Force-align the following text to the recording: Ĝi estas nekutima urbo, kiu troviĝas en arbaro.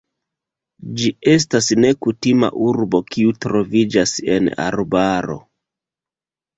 Ĝi 1.01 1.11
estas 1.33 1.67
nekutima 1.85 2.51
urbo, 2.71 3.03
kiu 3.13 3.37
troviĝas 3.47 4.19
en 4.41 4.53
arbaro. 4.69 5.41